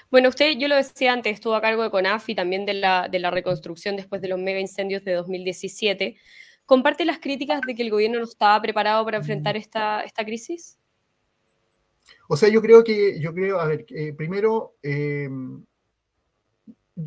Bueno, 0.10 0.30
usted, 0.30 0.58
yo 0.58 0.68
lo 0.68 0.76
decía 0.76 1.14
antes, 1.14 1.34
estuvo 1.34 1.56
a 1.56 1.62
cargo 1.62 1.84
de 1.84 1.92
CONAF 1.92 2.30
y 2.30 2.36
también 2.36 2.66
de 2.66 2.74
la, 2.74 3.08
de 3.10 3.20
la 3.20 3.32
reconstrucción 3.32 3.96
después 3.96 4.22
de 4.22 4.28
los 4.28 4.40
mega 4.40 4.60
incendios 4.60 5.04
de 5.04 5.14
2017. 5.14 6.18
¿Comparte 6.66 7.06
las 7.06 7.20
críticas 7.20 7.62
de 7.62 7.76
que 7.76 7.84
el 7.84 7.92
gobierno 7.92 8.20
no 8.20 8.26
estaba 8.26 8.62
preparado 8.62 9.06
para 9.06 9.18
enfrentar 9.18 9.56
mm. 9.56 9.60
esta, 9.60 10.02
esta 10.02 10.26
crisis? 10.26 10.78
O 12.28 12.36
sea, 12.36 12.50
yo 12.50 12.62
creo 12.62 12.84
que, 12.84 13.20
yo 13.20 13.34
creo, 13.34 13.60
a 13.60 13.68
ver, 13.68 13.86
eh, 13.90 14.14
primero, 14.14 14.76
eh, 14.84 15.30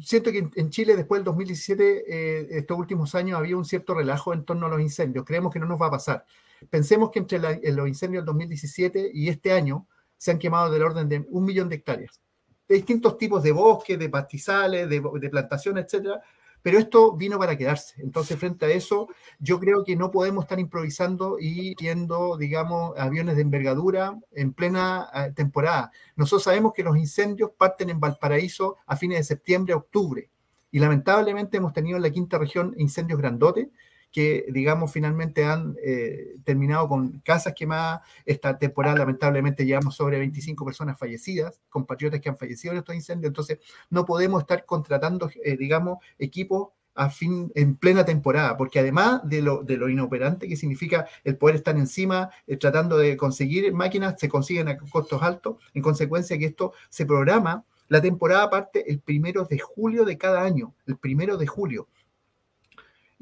siento 0.02 0.30
que 0.30 0.48
en 0.54 0.70
Chile 0.70 0.96
después 0.96 1.18
del 1.18 1.24
2017, 1.24 2.04
eh, 2.06 2.48
estos 2.50 2.78
últimos 2.78 3.14
años, 3.14 3.38
había 3.38 3.56
un 3.56 3.64
cierto 3.64 3.94
relajo 3.94 4.32
en 4.32 4.44
torno 4.44 4.66
a 4.66 4.70
los 4.70 4.80
incendios. 4.80 5.24
Creemos 5.24 5.52
que 5.52 5.58
no 5.58 5.66
nos 5.66 5.80
va 5.80 5.86
a 5.86 5.90
pasar. 5.90 6.24
Pensemos 6.68 7.10
que 7.10 7.20
entre 7.20 7.38
los 7.72 7.88
incendios 7.88 8.22
del 8.22 8.26
2017 8.26 9.10
y 9.12 9.28
este 9.28 9.52
año 9.52 9.86
se 10.16 10.30
han 10.30 10.38
quemado 10.38 10.70
del 10.70 10.82
orden 10.82 11.08
de 11.08 11.26
un 11.28 11.44
millón 11.44 11.68
de 11.68 11.76
hectáreas. 11.76 12.20
De 12.68 12.76
distintos 12.76 13.16
tipos 13.18 13.42
de 13.42 13.52
bosques, 13.52 13.98
de 13.98 14.08
pastizales, 14.08 14.88
de, 14.88 15.00
de 15.00 15.30
plantaciones, 15.30 15.86
etcétera, 15.86 16.20
pero 16.62 16.78
esto 16.78 17.16
vino 17.16 17.38
para 17.38 17.56
quedarse. 17.56 18.00
Entonces, 18.02 18.38
frente 18.38 18.66
a 18.66 18.70
eso, 18.70 19.08
yo 19.38 19.58
creo 19.58 19.84
que 19.84 19.96
no 19.96 20.10
podemos 20.10 20.44
estar 20.44 20.58
improvisando 20.60 21.38
y 21.40 21.74
viendo, 21.80 22.36
digamos, 22.36 22.96
aviones 22.98 23.36
de 23.36 23.42
envergadura 23.42 24.18
en 24.32 24.52
plena 24.52 25.08
eh, 25.14 25.32
temporada. 25.34 25.90
Nosotros 26.16 26.44
sabemos 26.44 26.72
que 26.74 26.82
los 26.82 26.96
incendios 26.96 27.50
parten 27.56 27.90
en 27.90 28.00
Valparaíso 28.00 28.76
a 28.86 28.96
fines 28.96 29.18
de 29.18 29.24
septiembre, 29.24 29.74
octubre. 29.74 30.28
Y 30.70 30.78
lamentablemente 30.78 31.56
hemos 31.56 31.72
tenido 31.72 31.96
en 31.96 32.02
la 32.02 32.10
quinta 32.10 32.38
región 32.38 32.74
incendios 32.76 33.18
grandotes 33.18 33.68
que, 34.10 34.46
digamos, 34.48 34.92
finalmente 34.92 35.44
han 35.44 35.76
eh, 35.82 36.36
terminado 36.44 36.88
con 36.88 37.20
casas 37.20 37.54
quemadas. 37.54 38.02
Esta 38.24 38.58
temporada, 38.58 38.98
lamentablemente, 38.98 39.64
llevamos 39.64 39.94
sobre 39.94 40.18
25 40.18 40.64
personas 40.64 40.98
fallecidas, 40.98 41.60
compatriotas 41.68 42.20
que 42.20 42.28
han 42.28 42.36
fallecido 42.36 42.72
en 42.72 42.78
estos 42.78 42.94
incendios. 42.94 43.30
Entonces, 43.30 43.58
no 43.88 44.04
podemos 44.04 44.42
estar 44.42 44.64
contratando, 44.66 45.30
eh, 45.44 45.56
digamos, 45.56 45.98
equipos 46.18 46.68
a 46.94 47.08
fin, 47.08 47.50
en 47.54 47.76
plena 47.76 48.04
temporada, 48.04 48.56
porque 48.56 48.80
además 48.80 49.22
de 49.24 49.42
lo, 49.42 49.62
de 49.62 49.76
lo 49.76 49.88
inoperante 49.88 50.48
que 50.48 50.56
significa 50.56 51.06
el 51.24 51.36
poder 51.36 51.56
estar 51.56 51.76
encima, 51.76 52.30
eh, 52.46 52.56
tratando 52.56 52.98
de 52.98 53.16
conseguir 53.16 53.72
máquinas, 53.72 54.16
se 54.18 54.28
consiguen 54.28 54.68
a 54.68 54.76
costos 54.76 55.22
altos, 55.22 55.56
en 55.72 55.82
consecuencia 55.82 56.36
que 56.36 56.46
esto 56.46 56.72
se 56.88 57.06
programa, 57.06 57.64
la 57.88 58.00
temporada 58.00 58.48
parte 58.50 58.90
el 58.90 59.00
primero 59.00 59.44
de 59.44 59.58
julio 59.58 60.04
de 60.04 60.16
cada 60.18 60.42
año, 60.42 60.74
el 60.86 60.96
primero 60.96 61.36
de 61.36 61.46
julio. 61.46 61.88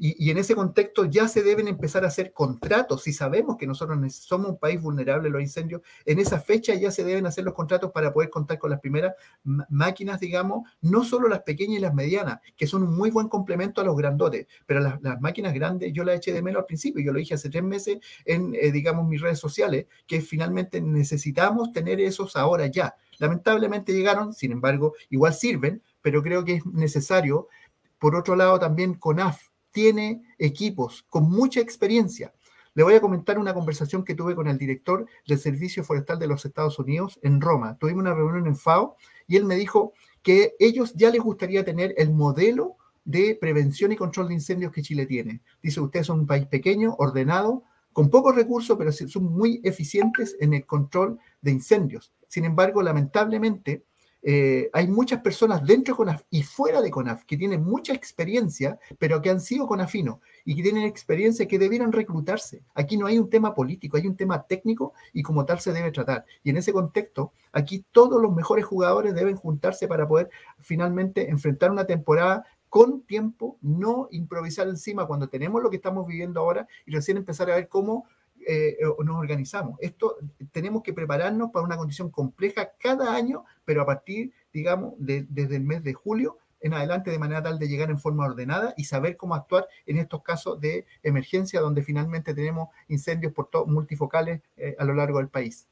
Y, 0.01 0.31
en 0.31 0.37
ese 0.37 0.55
contexto 0.55 1.03
ya 1.03 1.27
se 1.27 1.43
deben 1.43 1.67
empezar 1.67 2.05
a 2.05 2.07
hacer 2.07 2.31
contratos. 2.31 3.03
Si 3.03 3.11
sabemos 3.11 3.57
que 3.57 3.67
nosotros 3.67 3.99
somos 4.15 4.51
un 4.51 4.57
país 4.57 4.81
vulnerable 4.81 5.27
a 5.27 5.31
los 5.31 5.41
incendios, 5.41 5.81
en 6.05 6.19
esa 6.19 6.39
fecha 6.39 6.73
ya 6.73 6.89
se 6.89 7.03
deben 7.03 7.25
hacer 7.25 7.43
los 7.43 7.53
contratos 7.53 7.91
para 7.91 8.13
poder 8.13 8.29
contar 8.29 8.57
con 8.59 8.69
las 8.69 8.79
primeras 8.79 9.13
máquinas, 9.43 10.21
digamos, 10.21 10.69
no 10.79 11.03
solo 11.03 11.27
las 11.27 11.41
pequeñas 11.41 11.79
y 11.79 11.81
las 11.81 11.93
medianas, 11.93 12.39
que 12.55 12.65
son 12.65 12.83
un 12.83 12.95
muy 12.95 13.11
buen 13.11 13.27
complemento 13.27 13.81
a 13.81 13.83
los 13.83 13.97
grandotes, 13.97 14.47
pero 14.65 14.79
las, 14.79 15.19
máquinas 15.19 15.53
grandes 15.53 15.91
yo 15.91 16.05
las 16.05 16.15
eché 16.15 16.31
de 16.31 16.41
menos 16.41 16.61
al 16.61 16.65
principio. 16.65 17.03
Yo 17.03 17.11
lo 17.11 17.19
dije 17.19 17.33
hace 17.33 17.49
tres 17.49 17.63
meses 17.63 17.97
en, 18.23 18.55
eh, 18.55 18.71
digamos, 18.71 19.05
mis 19.05 19.19
redes 19.19 19.39
sociales, 19.39 19.87
que 20.07 20.21
finalmente 20.21 20.79
necesitamos 20.79 21.73
tener 21.73 21.99
esos 21.99 22.37
ahora 22.37 22.67
ya. 22.67 22.95
Lamentablemente 23.17 23.91
llegaron, 23.91 24.31
sin 24.31 24.53
embargo, 24.53 24.93
igual 25.09 25.33
sirven, 25.33 25.83
pero 26.01 26.23
creo 26.23 26.45
que 26.45 26.55
es 26.55 26.65
necesario. 26.65 27.49
Por 27.97 28.15
otro 28.15 28.37
lado, 28.37 28.57
también 28.59 28.93
CONAF 28.93 29.48
tiene 29.71 30.23
equipos 30.37 31.05
con 31.09 31.29
mucha 31.29 31.59
experiencia. 31.59 32.33
Le 32.73 32.83
voy 32.83 32.93
a 32.93 33.01
comentar 33.01 33.37
una 33.39 33.53
conversación 33.53 34.03
que 34.03 34.15
tuve 34.15 34.35
con 34.35 34.47
el 34.47 34.57
director 34.57 35.05
del 35.27 35.39
Servicio 35.39 35.83
Forestal 35.83 36.19
de 36.19 36.27
los 36.27 36.45
Estados 36.45 36.79
Unidos 36.79 37.19
en 37.23 37.41
Roma. 37.41 37.77
Tuvimos 37.77 38.01
una 38.01 38.13
reunión 38.13 38.47
en 38.47 38.55
FAO 38.55 38.95
y 39.27 39.35
él 39.35 39.45
me 39.45 39.55
dijo 39.55 39.93
que 40.21 40.55
ellos 40.59 40.93
ya 40.95 41.09
les 41.09 41.21
gustaría 41.21 41.65
tener 41.65 41.93
el 41.97 42.11
modelo 42.11 42.77
de 43.05 43.37
prevención 43.39 43.91
y 43.91 43.95
control 43.95 44.27
de 44.27 44.35
incendios 44.35 44.71
que 44.71 44.81
Chile 44.81 45.05
tiene. 45.05 45.41
Dice, 45.63 45.81
ustedes 45.81 46.05
son 46.05 46.21
un 46.21 46.27
país 46.27 46.45
pequeño, 46.45 46.95
ordenado, 46.99 47.63
con 47.91 48.09
pocos 48.09 48.35
recursos, 48.35 48.77
pero 48.77 48.91
son 48.91 49.23
muy 49.23 49.61
eficientes 49.63 50.35
en 50.39 50.53
el 50.53 50.65
control 50.65 51.19
de 51.41 51.51
incendios. 51.51 52.13
Sin 52.27 52.45
embargo, 52.45 52.83
lamentablemente, 52.83 53.83
eh, 54.21 54.69
hay 54.73 54.87
muchas 54.87 55.21
personas 55.21 55.65
dentro 55.65 55.93
de 55.93 55.97
CONAF 55.97 56.23
y 56.29 56.43
fuera 56.43 56.81
de 56.81 56.91
CONAF 56.91 57.23
que 57.25 57.37
tienen 57.37 57.63
mucha 57.63 57.93
experiencia, 57.93 58.79
pero 58.97 59.21
que 59.21 59.29
han 59.29 59.39
sido 59.39 59.67
CONAFINO 59.67 60.21
y 60.45 60.55
que 60.55 60.63
tienen 60.63 60.83
experiencia 60.83 61.47
que 61.47 61.59
debieran 61.59 61.91
reclutarse. 61.91 62.63
Aquí 62.73 62.97
no 62.97 63.05
hay 63.05 63.17
un 63.17 63.29
tema 63.29 63.53
político, 63.53 63.97
hay 63.97 64.07
un 64.07 64.17
tema 64.17 64.45
técnico 64.45 64.93
y 65.13 65.23
como 65.23 65.45
tal 65.45 65.59
se 65.59 65.71
debe 65.71 65.91
tratar. 65.91 66.25
Y 66.43 66.49
en 66.49 66.57
ese 66.57 66.73
contexto, 66.73 67.33
aquí 67.51 67.85
todos 67.91 68.21
los 68.21 68.33
mejores 68.33 68.65
jugadores 68.65 69.15
deben 69.15 69.35
juntarse 69.35 69.87
para 69.87 70.07
poder 70.07 70.29
finalmente 70.59 71.29
enfrentar 71.29 71.71
una 71.71 71.85
temporada 71.85 72.45
con 72.67 73.01
tiempo, 73.01 73.57
no 73.61 74.07
improvisar 74.11 74.67
encima 74.67 75.07
cuando 75.07 75.27
tenemos 75.27 75.63
lo 75.63 75.69
que 75.69 75.77
estamos 75.77 76.05
viviendo 76.05 76.39
ahora 76.39 76.67
y 76.85 76.91
recién 76.91 77.17
empezar 77.17 77.49
a 77.49 77.55
ver 77.55 77.67
cómo 77.67 78.05
eh, 78.47 78.77
nos 79.03 79.17
organizamos. 79.17 79.77
Esto 79.81 80.17
tenemos 80.51 80.83
que 80.83 80.93
prepararnos 80.93 81.51
para 81.51 81.65
una 81.65 81.77
condición 81.77 82.09
compleja 82.09 82.73
cada 82.79 83.15
año, 83.15 83.45
pero 83.65 83.81
a 83.81 83.85
partir, 83.85 84.31
digamos, 84.53 84.93
desde 84.97 85.55
el 85.55 85.63
mes 85.63 85.83
de 85.83 85.93
julio 85.93 86.37
en 86.61 86.73
adelante 86.73 87.11
de 87.11 87.19
manera 87.19 87.41
tal 87.41 87.59
de 87.59 87.67
llegar 87.67 87.89
en 87.89 87.99
forma 87.99 88.25
ordenada 88.25 88.73
y 88.77 88.83
saber 88.83 89.17
cómo 89.17 89.35
actuar 89.35 89.67
en 89.85 89.97
estos 89.97 90.21
casos 90.23 90.59
de 90.59 90.85
emergencia 91.03 91.61
donde 91.61 91.81
finalmente 91.81 92.33
tenemos 92.33 92.69
incendios 92.87 93.33
por 93.33 93.49
multifocales 93.67 94.41
eh, 94.57 94.75
a 94.77 94.83
lo 94.83 94.93
largo 94.93 95.19
del 95.19 95.29
país. 95.29 95.67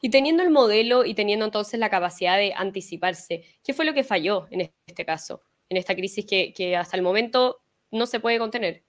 Y 0.00 0.10
teniendo 0.10 0.44
el 0.44 0.50
modelo 0.50 1.04
y 1.04 1.14
teniendo 1.14 1.44
entonces 1.44 1.80
la 1.80 1.90
capacidad 1.90 2.36
de 2.36 2.54
anticiparse, 2.54 3.44
¿qué 3.64 3.74
fue 3.74 3.84
lo 3.84 3.92
que 3.92 4.04
falló 4.04 4.46
en 4.50 4.70
este 4.86 5.04
caso, 5.04 5.42
en 5.68 5.76
esta 5.76 5.96
crisis 5.96 6.24
que 6.24 6.76
hasta 6.76 6.96
el 6.96 7.02
momento 7.02 7.60
no 7.90 8.06
se 8.06 8.20
puede 8.20 8.38
contener? 8.38 8.84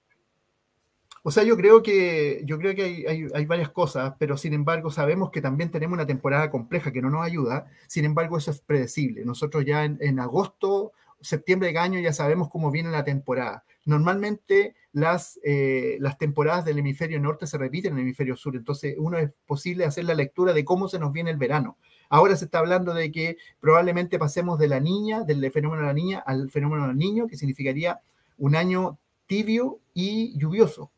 O 1.28 1.32
sea, 1.32 1.42
yo 1.42 1.56
creo 1.56 1.82
que, 1.82 2.42
yo 2.44 2.56
creo 2.56 2.72
que 2.76 3.28
hay, 3.34 3.46
varias 3.46 3.70
cosas, 3.70 4.14
pero 4.16 4.36
sin 4.36 4.54
embargo 4.54 4.92
sabemos 4.92 5.32
que 5.32 5.42
también 5.42 5.72
tenemos 5.72 5.94
una 5.96 6.06
temporada 6.06 6.52
compleja 6.52 6.92
que 6.92 7.02
no 7.02 7.10
nos 7.10 7.26
ayuda. 7.26 7.66
Sin 7.88 8.04
embargo, 8.04 8.38
eso 8.38 8.52
es 8.52 8.60
predecible. 8.60 9.24
Nosotros 9.24 9.64
ya 9.64 9.84
en, 9.84 10.20
agosto, 10.20 10.92
septiembre 11.20 11.72
de 11.72 11.78
año 11.80 11.98
ya 11.98 12.12
sabemos 12.12 12.48
cómo 12.48 12.70
viene 12.70 12.92
la 12.92 13.02
temporada. 13.02 13.64
Normalmente 13.84 14.76
las, 14.92 15.40
eh, 15.42 15.96
las 15.98 16.16
temporadas 16.16 16.64
del 16.64 16.78
hemisferio 16.78 17.18
norte 17.18 17.48
se 17.48 17.58
repiten 17.58 17.94
en 17.94 17.98
el 17.98 18.02
hemisferio 18.04 18.36
sur, 18.36 18.54
entonces 18.54 18.94
uno 18.96 19.18
es 19.18 19.32
posible 19.46 19.84
hacer 19.84 20.04
la 20.04 20.14
lectura 20.14 20.52
de 20.52 20.64
cómo 20.64 20.86
se 20.86 21.00
nos 21.00 21.12
viene 21.12 21.32
el 21.32 21.38
verano. 21.38 21.76
Ahora 22.08 22.36
se 22.36 22.44
está 22.44 22.60
hablando 22.60 22.94
de 22.94 23.10
que 23.10 23.36
probablemente 23.58 24.20
pasemos 24.20 24.60
de 24.60 24.68
la 24.68 24.78
niña, 24.78 25.24
del 25.24 25.50
fenómeno 25.50 25.82
de 25.82 25.88
la 25.88 25.92
niña, 25.92 26.22
al 26.24 26.52
fenómeno 26.52 26.86
del 26.86 26.96
niño, 26.96 27.26
que 27.26 27.36
significaría 27.36 27.98
un 28.38 28.54
año 28.54 29.00
tibio 29.26 29.80
y 29.92 30.38
lluvioso 30.38 30.92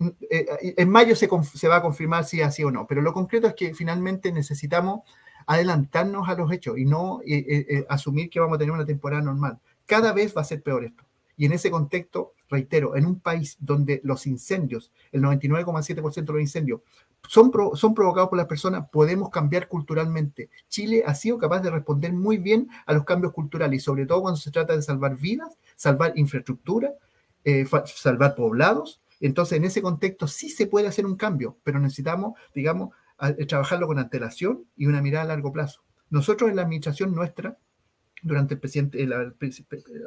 eh, 0.00 0.74
en 0.76 0.90
mayo 0.90 1.14
se, 1.14 1.28
va 1.68 1.76
a 1.76 1.82
confirmar 1.82 2.24
si 2.24 2.40
es 2.40 2.46
así 2.46 2.64
o 2.64 2.70
no, 2.70 2.86
pero 2.86 3.00
lo 3.00 3.12
concreto 3.12 3.46
es 3.46 3.54
que 3.54 3.74
finalmente 3.74 4.32
necesitamos 4.32 5.00
adelantarnos 5.46 6.28
a 6.28 6.34
los 6.34 6.50
hechos 6.52 6.78
y 6.78 6.84
no 6.84 7.20
eh, 7.26 7.44
eh, 7.46 7.86
asumir 7.88 8.30
que 8.30 8.40
vamos 8.40 8.56
a 8.56 8.58
tener 8.58 8.72
una 8.72 8.84
temporada 8.84 9.22
normal. 9.22 9.58
Cada 9.86 10.12
vez 10.12 10.36
va 10.36 10.40
a 10.40 10.44
ser 10.44 10.62
peor 10.62 10.84
esto. 10.84 11.04
Y 11.36 11.46
en 11.46 11.52
ese 11.52 11.70
contexto, 11.70 12.32
reitero, 12.48 12.96
en 12.96 13.06
un 13.06 13.18
país 13.20 13.56
donde 13.60 14.00
los 14.04 14.26
incendios, 14.26 14.92
el 15.10 15.22
99,7% 15.22 16.24
de 16.24 16.32
los 16.32 16.40
incendios, 16.40 16.80
son, 17.28 17.50
provocados 17.50 18.28
por 18.28 18.38
las 18.38 18.46
personas, 18.46 18.88
podemos 18.90 19.30
cambiar 19.30 19.66
culturalmente. 19.66 20.50
Chile 20.68 21.02
ha 21.06 21.14
sido 21.14 21.38
capaz 21.38 21.60
de 21.60 21.70
responder 21.70 22.12
muy 22.12 22.38
bien 22.38 22.68
a 22.86 22.92
los 22.92 23.04
cambios 23.04 23.32
culturales 23.32 23.82
sobre 23.82 24.06
todo 24.06 24.22
cuando 24.22 24.38
se 24.38 24.50
trata 24.50 24.76
de 24.76 24.82
salvar 24.82 25.16
vidas, 25.16 25.58
salvar 25.74 26.12
infraestructura, 26.16 26.92
salvar 27.84 28.34
poblados 28.34 29.00
entonces, 29.26 29.56
en 29.56 29.64
ese 29.64 29.80
contexto 29.80 30.26
sí 30.26 30.50
se 30.50 30.66
puede 30.66 30.86
hacer 30.86 31.06
un 31.06 31.16
cambio, 31.16 31.56
pero 31.64 31.80
necesitamos, 31.80 32.34
digamos, 32.54 32.90
eh, 33.22 33.46
trabajarlo 33.46 33.86
con 33.86 33.98
antelación 33.98 34.66
y 34.76 34.86
una 34.86 35.00
mirada 35.00 35.24
a 35.24 35.28
largo 35.28 35.50
plazo. 35.50 35.82
Nosotros 36.10 36.50
en 36.50 36.56
la 36.56 36.62
administración 36.62 37.14
nuestra, 37.14 37.56
durante 38.22 38.54
el 38.54 38.60
presidente, 38.60 39.06
la 39.06 39.32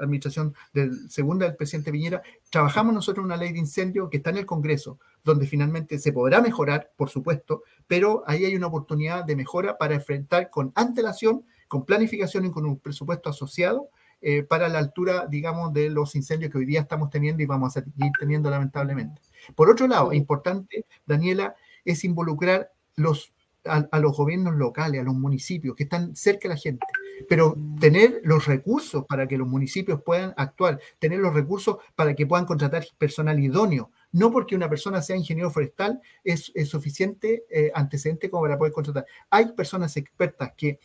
administración 0.01 0.53
del, 0.71 1.09
segunda 1.09 1.47
del 1.47 1.55
presidente 1.55 1.91
Piñera, 1.91 2.21
trabajamos 2.51 2.93
nosotros 2.93 3.25
una 3.25 3.37
ley 3.37 3.53
de 3.53 3.59
incendio 3.59 4.09
que 4.09 4.17
está 4.17 4.29
en 4.29 4.37
el 4.37 4.45
Congreso, 4.45 4.99
donde 5.23 5.47
finalmente 5.47 5.97
se 5.97 6.13
podrá 6.13 6.39
mejorar, 6.39 6.91
por 6.95 7.09
supuesto, 7.09 7.63
pero 7.87 8.23
ahí 8.27 8.45
hay 8.45 8.55
una 8.55 8.67
oportunidad 8.67 9.25
de 9.25 9.35
mejora 9.35 9.79
para 9.79 9.95
enfrentar 9.95 10.49
con 10.51 10.71
antelación, 10.75 11.43
con 11.67 11.85
planificación 11.85 12.45
y 12.45 12.51
con 12.51 12.65
un 12.65 12.79
presupuesto 12.79 13.29
asociado 13.29 13.89
eh, 14.21 14.43
para 14.43 14.67
la 14.67 14.79
altura, 14.79 15.27
digamos, 15.29 15.73
de 15.73 15.89
los 15.89 16.15
incendios 16.15 16.51
que 16.51 16.57
hoy 16.57 16.65
día 16.65 16.81
estamos 16.81 17.09
teniendo 17.09 17.43
y 17.43 17.45
vamos 17.45 17.77
a 17.77 17.81
seguir 17.81 18.11
teniendo 18.19 18.49
lamentablemente. 18.49 19.21
Por 19.55 19.69
otro 19.69 19.87
lado, 19.87 20.11
importante, 20.13 20.85
Daniela, 21.05 21.55
es 21.85 22.03
involucrar 22.03 22.71
los, 22.95 23.33
a, 23.63 23.99
los 23.99 24.17
gobiernos 24.17 24.55
locales, 24.55 25.01
a 25.01 25.03
los 25.03 25.13
municipios 25.13 25.75
que 25.75 25.83
están 25.83 26.15
cerca 26.15 26.47
de 26.47 26.55
la 26.55 26.59
gente, 26.59 26.85
pero 27.29 27.55
tener 27.79 28.21
los 28.23 28.45
recursos 28.45 29.05
para 29.05 29.27
que 29.27 29.37
los 29.37 29.47
municipios 29.47 30.01
puedan 30.03 30.33
actuar, 30.35 30.79
tener 30.99 31.19
los 31.19 31.33
recursos 31.33 31.77
para 31.95 32.15
que 32.15 32.25
puedan 32.25 32.45
contratar 32.45 32.85
personal 32.97 33.39
idóneo. 33.39 33.91
No 34.11 34.31
porque 34.31 34.55
una 34.55 34.69
persona 34.69 35.01
sea 35.01 35.15
ingeniero 35.15 35.51
forestal 35.51 36.01
es, 36.23 36.51
suficiente 36.65 37.43
eh, 37.49 37.71
antecedente 37.73 38.29
como 38.29 38.43
para 38.43 38.57
poder 38.57 38.73
contratar. 38.73 39.05
Hay 39.29 39.51
personas 39.53 39.95
expertas 39.97 40.53
que 40.57 40.79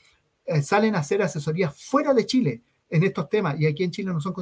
eh, 0.44 0.62
salen 0.62 0.94
a 0.96 0.98
hacer 0.98 1.22
asesorías 1.22 1.80
fuera 1.82 2.12
de 2.14 2.26
Chile, 2.26 2.62
en 2.92 3.02
estos 3.04 3.28
temas 3.28 3.58
y 3.58 3.66
aquí 3.66 3.84
en 3.84 3.90
Chile 3.90 4.12
no 4.12 4.20
son 4.20 4.34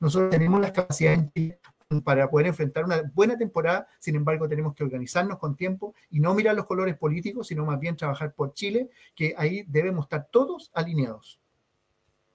nosotros 0.00 0.30
tenemos 0.30 0.60
las 0.60 0.72
capacidades 0.72 1.30
para 2.04 2.28
poder 2.28 2.48
enfrentar 2.48 2.84
una 2.84 3.02
buena 3.14 3.36
temporada, 3.36 3.86
sin 4.00 4.16
embargo 4.16 4.48
tenemos 4.48 4.74
que 4.74 4.82
organizarnos 4.82 5.38
con 5.38 5.56
tiempo 5.56 5.94
y 6.10 6.20
no 6.20 6.34
mirar 6.34 6.56
los 6.56 6.66
colores 6.66 6.96
políticos, 6.96 7.46
sino 7.46 7.64
más 7.64 7.78
bien 7.78 7.96
trabajar 7.96 8.34
por 8.34 8.54
Chile, 8.54 8.88
que 9.14 9.34
ahí 9.36 9.62
debemos 9.68 10.06
estar 10.06 10.26
todos 10.30 10.70
alineados. 10.74 11.38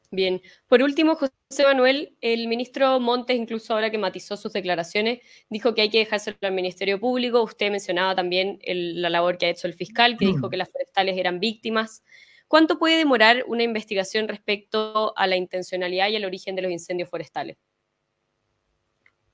Bien, 0.09 0.41
por 0.67 0.81
último, 0.83 1.15
José 1.15 1.63
Manuel, 1.63 2.15
el 2.21 2.47
ministro 2.47 2.97
Montes, 3.01 3.35
incluso 3.35 3.73
ahora 3.73 3.91
que 3.91 3.97
matizó 3.97 4.37
sus 4.37 4.53
declaraciones, 4.53 5.19
dijo 5.49 5.73
que 5.73 5.81
hay 5.81 5.89
que 5.89 5.97
dejárselo 5.97 6.37
al 6.43 6.53
Ministerio 6.53 6.97
Público. 6.97 7.43
Usted 7.43 7.71
mencionaba 7.71 8.15
también 8.15 8.59
la 8.63 9.09
labor 9.09 9.37
que 9.37 9.47
ha 9.47 9.49
hecho 9.49 9.67
el 9.67 9.73
fiscal, 9.73 10.15
que 10.17 10.27
dijo 10.27 10.47
mm. 10.47 10.49
que 10.51 10.57
las 10.57 10.69
forestales 10.71 11.17
eran 11.17 11.41
víctimas. 11.41 12.03
¿Cuánto 12.47 12.79
puede 12.79 12.97
demorar 12.97 13.43
una 13.47 13.63
investigación 13.63 14.27
respecto 14.27 15.17
a 15.17 15.27
la 15.27 15.35
intencionalidad 15.35 16.09
y 16.09 16.15
el 16.15 16.25
origen 16.25 16.55
de 16.55 16.61
los 16.61 16.71
incendios 16.71 17.09
forestales? 17.09 17.57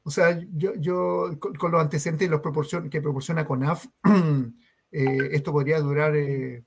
O 0.03 0.12
sea, 0.12 0.39
yo, 0.51 1.39
con, 1.39 1.72
los 1.72 1.82
antecedentes 1.82 2.29
los 2.29 2.41
que 2.89 3.01
proporciona 3.01 3.46
CONAF, 3.46 3.86
eh, 4.91 5.29
esto 5.32 5.51
podría 5.51 5.79
durar 5.79 6.15
eh, 6.15 6.63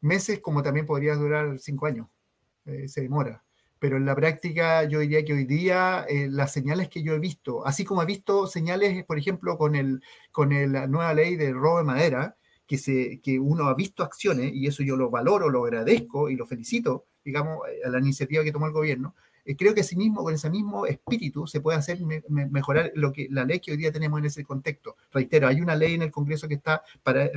meses 0.00 0.40
como 0.40 0.62
también 0.62 0.86
podría 0.86 1.16
durar 1.16 1.58
cinco 1.58 1.86
años. 1.86 2.06
Eh, 2.64 2.88
se 2.88 3.00
demora. 3.02 3.42
pero 3.80 3.96
en 3.96 4.06
la 4.06 4.14
práctica 4.14 4.84
yo 4.84 5.00
diría 5.00 5.24
que 5.24 5.32
hoy 5.32 5.44
día 5.44 6.06
eh, 6.08 6.28
las 6.30 6.52
señales 6.52 6.88
que 6.88 7.02
yo 7.02 7.14
he 7.14 7.18
visto, 7.18 7.66
así 7.66 7.84
como 7.84 8.02
he 8.02 8.06
visto 8.06 8.46
señales, 8.46 9.04
por 9.04 9.18
ejemplo, 9.18 9.58
con, 9.58 9.74
el, 9.74 10.00
con 10.30 10.50
la 10.72 10.86
nueva 10.86 11.12
ley 11.14 11.34
de 11.34 11.52
robo 11.52 11.78
de 11.78 11.84
madera, 11.84 12.36
que, 12.66 12.78
se, 12.78 13.20
que 13.20 13.38
uno 13.38 13.66
ha 13.66 13.74
visto 13.74 14.02
acciones, 14.02 14.52
y 14.54 14.66
eso 14.66 14.82
yo 14.82 14.96
lo 14.96 15.10
valoro, 15.10 15.50
lo 15.50 15.64
agradezco 15.64 16.30
y 16.30 16.36
lo 16.36 16.46
felicito, 16.46 17.06
digamos, 17.24 17.60
a 17.84 17.88
la 17.88 17.98
iniciativa 17.98 18.44
que 18.44 18.52
tomó 18.52 18.66
el 18.66 18.72
gobierno, 18.72 19.14
eh, 19.44 19.56
creo 19.56 19.74
que 19.74 19.80
ese 19.80 19.96
mismo, 19.96 20.22
con 20.22 20.34
ese 20.34 20.48
mismo 20.50 20.86
espíritu 20.86 21.46
se 21.46 21.60
puede 21.60 21.78
hacer 21.78 21.98
mejorar 22.28 22.92
lo 22.94 23.12
que 23.12 23.26
la 23.30 23.44
ley 23.44 23.58
que 23.60 23.72
hoy 23.72 23.76
día 23.76 23.90
tenemos 23.90 24.20
en 24.20 24.26
ese 24.26 24.44
contexto. 24.44 24.96
Reitero, 25.12 25.48
hay 25.48 25.60
una 25.60 25.74
ley 25.74 25.94
en 25.94 26.02
el 26.02 26.10
Congreso 26.10 26.46
que 26.46 26.54
está 26.54 26.82
para, 27.02 27.30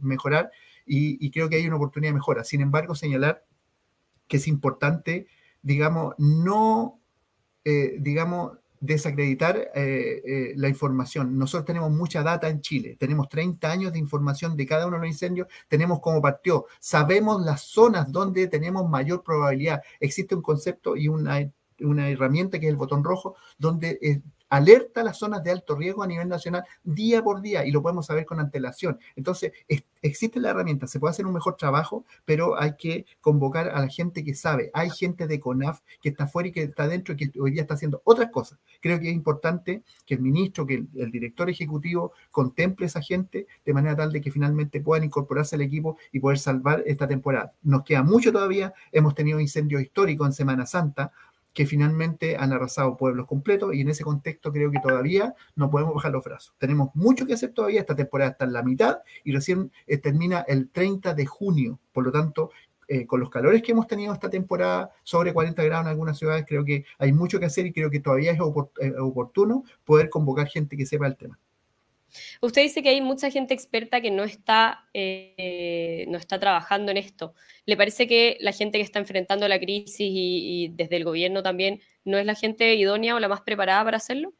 mejorar 0.00 0.50
y, 0.86 1.24
y, 1.24 1.30
creo 1.30 1.48
que 1.48 1.56
hay 1.56 1.66
una 1.66 1.76
oportunidad 1.76 2.10
de 2.10 2.14
mejora. 2.14 2.44
Sin 2.44 2.60
embargo, 2.60 2.94
señalar 2.94 3.44
que 4.26 4.38
es 4.38 4.48
importante 4.48 5.26
digamos, 5.64 6.14
no, 6.18 7.00
eh, 7.64 7.96
digamos, 7.98 8.58
desacreditar 8.84 9.70
eh, 9.74 10.22
eh, 10.24 10.52
la 10.56 10.68
información. 10.68 11.38
Nosotros 11.38 11.64
tenemos 11.66 11.90
mucha 11.90 12.22
data 12.22 12.48
en 12.48 12.60
Chile, 12.60 12.96
tenemos 12.98 13.28
30 13.28 13.70
años 13.70 13.92
de 13.92 13.98
información 13.98 14.56
de 14.56 14.66
cada 14.66 14.86
uno 14.86 14.96
de 14.96 15.02
los 15.02 15.12
incendios, 15.12 15.48
tenemos 15.68 16.00
cómo 16.00 16.20
partió, 16.20 16.66
sabemos 16.80 17.44
las 17.44 17.62
zonas 17.62 18.10
donde 18.10 18.48
tenemos 18.48 18.88
mayor 18.88 19.22
probabilidad. 19.22 19.82
Existe 20.00 20.34
un 20.34 20.42
concepto 20.42 20.96
y 20.96 21.08
una, 21.08 21.50
una 21.80 22.08
herramienta 22.08 22.58
que 22.58 22.66
es 22.66 22.70
el 22.70 22.76
botón 22.76 23.02
rojo, 23.04 23.36
donde 23.58 24.22
alerta 24.48 25.02
las 25.02 25.18
zonas 25.18 25.42
de 25.42 25.50
alto 25.50 25.74
riesgo 25.74 26.02
a 26.02 26.06
nivel 26.06 26.28
nacional 26.28 26.64
día 26.82 27.22
por 27.22 27.40
día 27.40 27.64
y 27.64 27.70
lo 27.70 27.82
podemos 27.82 28.06
saber 28.06 28.24
con 28.24 28.40
antelación. 28.40 28.98
Entonces, 29.16 29.52
existe 30.02 30.38
la 30.38 30.50
herramienta, 30.50 30.86
se 30.86 31.00
puede 31.00 31.12
hacer 31.12 31.26
un 31.26 31.32
mejor 31.32 31.56
trabajo, 31.56 32.04
pero 32.24 32.60
hay 32.60 32.76
que 32.76 33.06
convocar 33.20 33.68
a 33.68 33.80
la 33.80 33.88
gente 33.88 34.22
que 34.22 34.34
sabe. 34.34 34.70
Hay 34.74 34.90
gente 34.90 35.26
de 35.26 35.40
CONAF 35.40 35.80
que 36.00 36.10
está 36.10 36.26
fuera 36.26 36.48
y 36.48 36.52
que 36.52 36.62
está 36.62 36.86
dentro 36.86 37.14
y 37.14 37.16
que 37.16 37.40
hoy 37.40 37.52
día 37.52 37.62
está 37.62 37.74
haciendo 37.74 38.02
otras 38.04 38.30
cosas. 38.30 38.58
Creo 38.80 39.00
que 39.00 39.08
es 39.08 39.14
importante 39.14 39.82
que 40.04 40.14
el 40.14 40.20
ministro, 40.20 40.66
que 40.66 40.84
el, 40.94 41.10
director 41.10 41.48
ejecutivo 41.48 42.12
contemple 42.30 42.86
a 42.86 42.88
esa 42.88 43.00
gente 43.00 43.46
de 43.64 43.72
manera 43.72 43.96
tal 43.96 44.12
de 44.12 44.20
que 44.20 44.30
finalmente 44.30 44.80
puedan 44.80 45.04
incorporarse 45.04 45.56
al 45.56 45.62
equipo 45.62 45.96
y 46.12 46.20
poder 46.20 46.38
salvar 46.38 46.82
esta 46.86 47.06
temporada. 47.06 47.52
Nos 47.62 47.84
queda 47.84 48.02
mucho 48.02 48.32
todavía, 48.32 48.74
hemos 48.92 49.14
tenido 49.14 49.40
incendios 49.40 49.80
históricos 49.82 50.26
en 50.26 50.32
Semana 50.32 50.66
Santa, 50.66 51.12
que 51.54 51.66
finalmente 51.66 52.36
han 52.36 52.52
arrasado 52.52 52.96
pueblos 52.96 53.26
completos 53.26 53.72
y 53.74 53.80
en 53.80 53.88
ese 53.88 54.04
contexto 54.04 54.52
creo 54.52 54.70
que 54.70 54.80
todavía 54.80 55.34
no 55.54 55.70
podemos 55.70 55.94
bajar 55.94 56.12
los 56.12 56.24
brazos. 56.24 56.54
Tenemos 56.58 56.90
mucho 56.94 57.24
que 57.24 57.34
hacer 57.34 57.52
todavía, 57.52 57.80
esta 57.80 57.94
temporada 57.94 58.32
está 58.32 58.44
en 58.44 58.52
la 58.52 58.62
mitad 58.62 58.98
y 59.22 59.32
recién 59.32 59.70
eh, 59.86 59.98
termina 59.98 60.40
el 60.40 60.68
30 60.70 61.14
de 61.14 61.26
junio, 61.26 61.78
por 61.92 62.04
lo 62.04 62.12
tanto, 62.12 62.50
eh, 62.88 63.06
con 63.06 63.20
los 63.20 63.30
calores 63.30 63.62
que 63.62 63.72
hemos 63.72 63.86
tenido 63.86 64.12
esta 64.12 64.28
temporada, 64.28 64.90
sobre 65.04 65.32
40 65.32 65.62
grados 65.62 65.86
en 65.86 65.90
algunas 65.90 66.18
ciudades, 66.18 66.44
creo 66.46 66.64
que 66.64 66.84
hay 66.98 67.12
mucho 67.12 67.38
que 67.38 67.46
hacer 67.46 67.64
y 67.66 67.72
creo 67.72 67.88
que 67.88 68.00
todavía 68.00 68.32
es 68.32 68.38
eh, 68.38 68.92
oportuno 69.00 69.64
poder 69.84 70.10
convocar 70.10 70.48
gente 70.48 70.76
que 70.76 70.84
sepa 70.84 71.06
el 71.06 71.16
tema. 71.16 71.38
Usted 72.40 72.62
dice 72.62 72.82
que 72.82 72.90
hay 72.90 73.00
mucha 73.00 73.30
gente 73.30 73.54
experta 73.54 74.00
que 74.00 74.10
no 74.10 74.24
está, 74.24 74.88
eh, 74.94 76.06
no 76.08 76.18
está 76.18 76.38
trabajando 76.38 76.90
en 76.90 76.98
esto. 76.98 77.34
¿Le 77.66 77.76
parece 77.76 78.06
que 78.06 78.36
la 78.40 78.52
gente 78.52 78.78
que 78.78 78.84
está 78.84 78.98
enfrentando 78.98 79.48
la 79.48 79.58
crisis 79.58 79.96
y, 79.98 80.72
desde 80.74 80.96
el 80.96 81.04
gobierno 81.04 81.42
también 81.42 81.80
no 82.04 82.18
es 82.18 82.26
la 82.26 82.34
gente 82.34 82.74
idónea 82.74 83.14
o 83.14 83.20
la 83.20 83.28
más 83.28 83.42
preparada 83.42 83.84
para 83.84 83.96
hacerlo? 83.96 84.32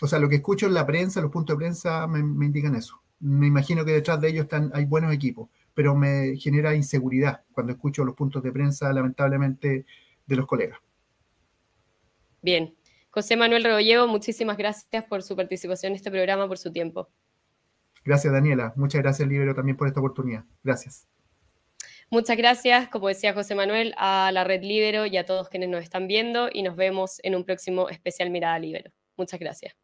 O 0.00 0.06
sea, 0.06 0.18
lo 0.18 0.28
que 0.28 0.36
escucho 0.36 0.66
en 0.66 0.74
la 0.74 0.86
prensa, 0.86 1.20
los 1.20 1.30
puntos 1.30 1.56
de 1.56 1.58
prensa 1.58 2.06
me, 2.06 2.20
indican 2.44 2.74
eso. 2.74 3.02
Me 3.20 3.46
imagino 3.46 3.84
que 3.84 3.92
detrás 3.92 4.20
de 4.20 4.28
ellos 4.28 4.44
están, 4.44 4.70
hay 4.74 4.86
buenos 4.86 5.12
equipos, 5.12 5.50
pero 5.74 5.94
me 5.94 6.36
genera 6.36 6.74
inseguridad 6.74 7.42
cuando 7.52 7.72
escucho 7.72 8.04
los 8.04 8.14
puntos 8.14 8.42
de 8.42 8.50
prensa, 8.50 8.92
lamentablemente, 8.92 9.84
de 10.26 10.36
los 10.36 10.46
colegas. 10.46 10.78
Bien, 12.42 12.74
José 13.10 13.36
Manuel 13.36 13.64
Rebolledo, 13.64 14.06
muchísimas 14.06 14.56
gracias 14.56 15.04
por 15.04 15.22
su 15.22 15.34
participación 15.34 15.90
en 15.92 15.96
este 15.96 16.10
programa, 16.10 16.46
por 16.46 16.58
su 16.58 16.72
tiempo. 16.72 17.08
Gracias, 18.04 18.32
Daniela. 18.32 18.72
Muchas 18.76 19.02
gracias, 19.02 19.28
Libero, 19.28 19.54
también 19.54 19.76
por 19.76 19.88
esta 19.88 20.00
oportunidad. 20.00 20.44
Gracias. 20.62 21.08
Muchas 22.08 22.36
gracias, 22.36 22.88
como 22.88 23.08
decía 23.08 23.34
José 23.34 23.54
Manuel, 23.54 23.94
a 23.96 24.30
la 24.32 24.44
Red 24.44 24.62
Libero 24.62 25.06
y 25.06 25.16
a 25.16 25.24
todos 25.24 25.48
quienes 25.48 25.68
nos 25.68 25.82
están 25.82 26.06
viendo 26.06 26.48
y 26.52 26.62
nos 26.62 26.76
vemos 26.76 27.20
en 27.22 27.34
un 27.34 27.44
próximo 27.44 27.88
especial 27.88 28.30
Mirada 28.30 28.58
Libero. 28.58 28.90
Muchas 29.16 29.38
gracias. 29.38 29.74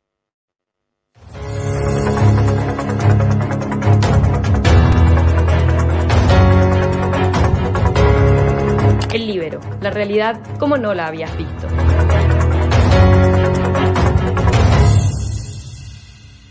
El 9.12 9.26
Libero, 9.26 9.60
la 9.80 9.90
realidad 9.90 10.40
como 10.58 10.76
no 10.76 10.94
la 10.94 11.06
habías 11.06 11.36
visto. 11.36 11.68